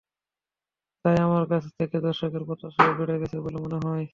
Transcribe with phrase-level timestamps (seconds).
[1.05, 4.05] তাই আমার কাছ থেকে দর্শকের প্রত্যাশাও বেড়ে গেছে বলে মনে হয়।